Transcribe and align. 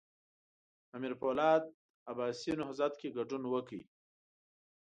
امیر 0.95 1.13
پولاد 1.21 1.63
عباسي 2.11 2.51
نهضت 2.61 2.93
کې 2.99 3.13
ګډون 3.17 3.43
وکړ. 3.47 3.79